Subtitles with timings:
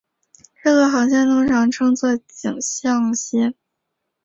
[0.63, 3.53] 这个航向通常称作径向线。